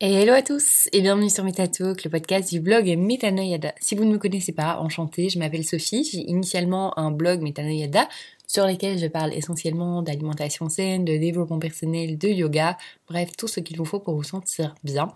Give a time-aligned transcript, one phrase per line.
[0.00, 3.72] Et hello à tous et bienvenue sur MetaTalk, le podcast du blog Metanoyada.
[3.80, 8.08] Si vous ne me connaissez pas, enchantée, je m'appelle Sophie, j'ai initialement un blog Metanoyada
[8.48, 12.76] sur lequel je parle essentiellement d'alimentation saine, de développement personnel, de yoga,
[13.08, 15.14] bref, tout ce qu'il vous faut pour vous sentir bien.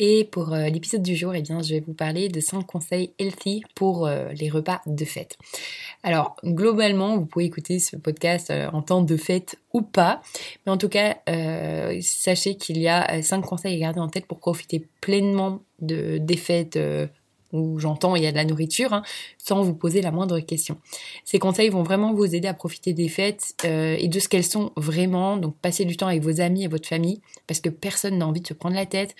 [0.00, 3.64] Et pour euh, l'épisode du jour, eh je vais vous parler de 5 conseils healthy
[3.74, 5.36] pour euh, les repas de fête.
[6.04, 10.22] Alors, globalement, vous pouvez écouter ce podcast euh, en temps de fête ou pas,
[10.64, 11.16] mais en tout cas,
[12.00, 16.36] sachez qu'il y a 5 conseils à garder en tête pour profiter pleinement de, des
[16.36, 16.78] fêtes
[17.52, 19.02] où j'entends il y a de la nourriture, hein,
[19.38, 20.78] sans vous poser la moindre question.
[21.24, 24.44] Ces conseils vont vraiment vous aider à profiter des fêtes euh, et de ce qu'elles
[24.44, 25.36] sont vraiment.
[25.36, 28.40] Donc passez du temps avec vos amis et votre famille, parce que personne n'a envie
[28.40, 29.14] de se prendre la tête.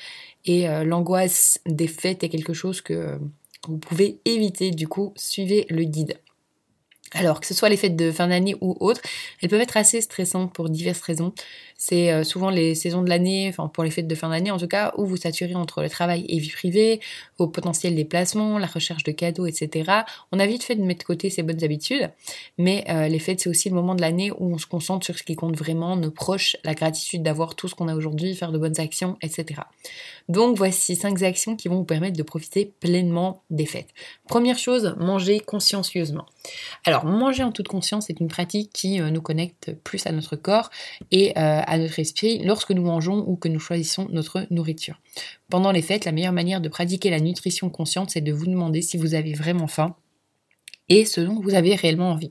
[0.44, 3.18] Et euh, l'angoisse des fêtes est quelque chose que
[3.66, 4.70] vous pouvez éviter.
[4.70, 6.18] Du coup, suivez le guide.
[7.14, 9.00] Alors, que ce soit les fêtes de fin d'année ou autres,
[9.40, 11.32] elles peuvent être assez stressantes pour diverses raisons.
[11.80, 14.58] C'est euh, souvent les saisons de l'année, enfin pour les fêtes de fin d'année en
[14.58, 17.00] tout cas, où vous saturez entre le travail et vie privée,
[17.38, 19.90] vos potentiels déplacements, la recherche de cadeaux, etc.
[20.32, 22.10] On a vite fait de mettre de côté ces bonnes habitudes,
[22.58, 25.16] mais euh, les fêtes c'est aussi le moment de l'année où on se concentre sur
[25.16, 28.50] ce qui compte vraiment, nos proches, la gratitude d'avoir tout ce qu'on a aujourd'hui, faire
[28.50, 29.60] de bonnes actions, etc.
[30.28, 33.90] Donc voici cinq actions qui vont vous permettre de profiter pleinement des fêtes.
[34.26, 36.26] Première chose, manger consciencieusement.
[36.84, 40.36] Alors manger en toute conscience est une pratique qui euh, nous connecte plus à notre
[40.36, 40.70] corps
[41.10, 45.00] et à notre esprit lorsque nous mangeons ou que nous choisissons notre nourriture.
[45.50, 48.82] Pendant les fêtes, la meilleure manière de pratiquer la nutrition consciente, c'est de vous demander
[48.82, 49.94] si vous avez vraiment faim
[50.88, 52.30] et ce dont vous avez réellement envie.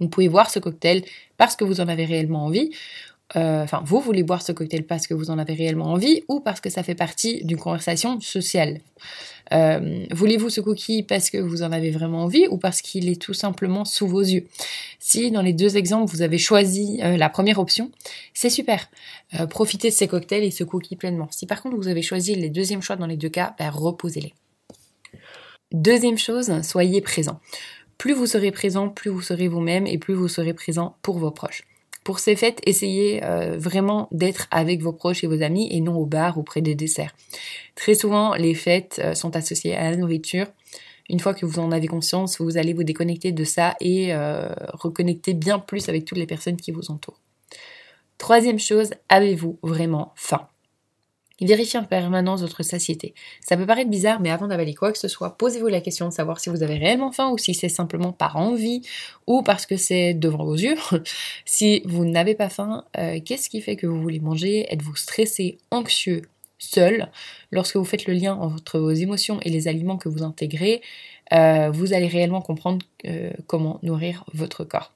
[0.00, 1.04] Vous pouvez voir ce cocktail
[1.36, 2.70] parce que vous en avez réellement envie,
[3.36, 6.40] euh, enfin, vous voulez boire ce cocktail parce que vous en avez réellement envie ou
[6.40, 8.80] parce que ça fait partie d'une conversation sociale?
[9.52, 13.20] Euh, voulez-vous ce cookie parce que vous en avez vraiment envie ou parce qu'il est
[13.20, 14.46] tout simplement sous vos yeux?
[14.98, 17.90] Si dans les deux exemples vous avez choisi euh, la première option,
[18.34, 18.88] c'est super.
[19.48, 21.28] profitez de ces cocktails et ce cookie pleinement.
[21.30, 24.34] Si par contre vous avez choisi les deuxièmes choix dans les deux cas, ben, reposez-les.
[25.72, 27.38] Deuxième chose, soyez présent.
[27.96, 31.30] Plus vous serez présent, plus vous serez vous-même et plus vous serez présent pour vos
[31.30, 31.69] proches.
[32.10, 35.96] Pour ces fêtes, essayez euh, vraiment d'être avec vos proches et vos amis et non
[35.96, 37.14] au bar ou près des desserts.
[37.76, 40.48] Très souvent, les fêtes euh, sont associées à la nourriture.
[41.08, 44.52] Une fois que vous en avez conscience, vous allez vous déconnecter de ça et euh,
[44.72, 47.20] reconnecter bien plus avec toutes les personnes qui vous entourent.
[48.18, 50.48] Troisième chose, avez-vous vraiment faim?
[51.40, 53.14] Vérifiez en permanence votre satiété.
[53.40, 56.12] Ça peut paraître bizarre, mais avant d'avaler quoi que ce soit, posez-vous la question de
[56.12, 58.82] savoir si vous avez réellement faim ou si c'est simplement par envie
[59.26, 60.76] ou parce que c'est devant vos yeux.
[61.46, 64.66] si vous n'avez pas faim, euh, qu'est-ce qui fait que vous voulez manger?
[64.72, 66.22] Êtes-vous stressé, anxieux,
[66.58, 67.10] seul?
[67.50, 70.82] Lorsque vous faites le lien entre vos émotions et les aliments que vous intégrez,
[71.32, 74.92] euh, vous allez réellement comprendre euh, comment nourrir votre corps.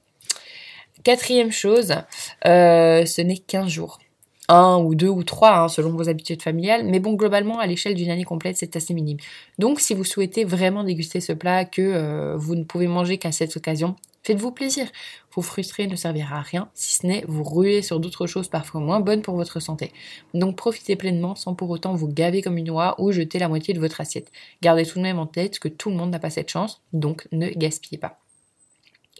[1.03, 1.95] Quatrième chose,
[2.43, 3.99] ce n'est qu'un jour
[4.47, 7.95] un ou deux ou trois hein, selon vos habitudes familiales, mais bon globalement à l'échelle
[7.95, 9.17] d'une année complète c'est assez minime.
[9.59, 13.31] Donc si vous souhaitez vraiment déguster ce plat que euh, vous ne pouvez manger qu'à
[13.31, 14.87] cette occasion, faites-vous plaisir.
[15.33, 18.81] Vous frustrer ne servira à rien si ce n'est vous ruer sur d'autres choses parfois
[18.81, 19.91] moins bonnes pour votre santé.
[20.33, 23.73] Donc profitez pleinement sans pour autant vous gaver comme une oie ou jeter la moitié
[23.73, 24.31] de votre assiette.
[24.61, 27.27] Gardez tout de même en tête que tout le monde n'a pas cette chance, donc
[27.31, 28.19] ne gaspillez pas.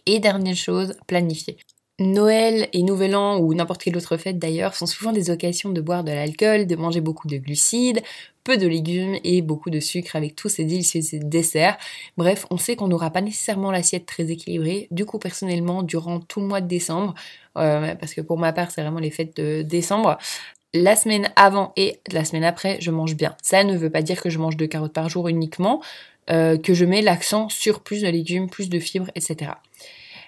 [0.06, 1.58] Et dernière chose, planifiez.
[1.98, 5.80] Noël et Nouvel An ou n'importe quelle autre fête d'ailleurs sont souvent des occasions de
[5.80, 8.02] boire de l'alcool, de manger beaucoup de glucides,
[8.44, 11.78] peu de légumes et beaucoup de sucre avec tous ces délicieux desserts.
[12.18, 14.88] Bref, on sait qu'on n'aura pas nécessairement l'assiette très équilibrée.
[14.90, 17.14] Du coup, personnellement, durant tout le mois de décembre,
[17.56, 20.18] euh, parce que pour ma part, c'est vraiment les fêtes de décembre,
[20.74, 23.34] la semaine avant et la semaine après, je mange bien.
[23.42, 25.82] Ça ne veut pas dire que je mange deux carottes par jour uniquement,
[26.28, 29.52] euh, que je mets l'accent sur plus de légumes, plus de fibres, etc.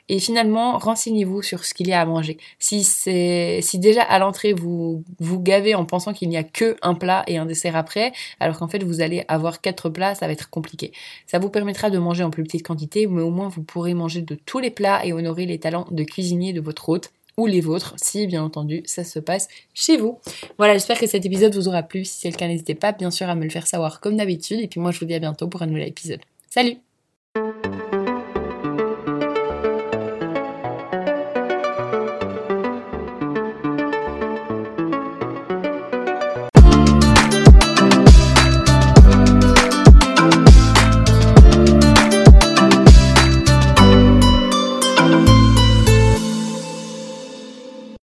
[0.08, 2.38] Et finalement, renseignez-vous sur ce qu'il y a à manger.
[2.58, 6.76] Si c'est, si déjà à l'entrée vous vous gavez en pensant qu'il n'y a que
[6.82, 10.26] un plat et un dessert après, alors qu'en fait vous allez avoir quatre plats, ça
[10.26, 10.92] va être compliqué.
[11.26, 14.22] Ça vous permettra de manger en plus petite quantité, mais au moins vous pourrez manger
[14.22, 17.60] de tous les plats et honorer les talents de cuisinier de votre hôte ou les
[17.60, 20.18] vôtres, si bien entendu ça se passe chez vous.
[20.58, 22.04] Voilà, j'espère que cet épisode vous aura plu.
[22.04, 24.60] Si c'est le cas, n'hésitez pas bien sûr à me le faire savoir comme d'habitude.
[24.60, 26.20] Et puis moi je vous dis à bientôt pour un nouvel épisode.
[26.50, 26.87] Salut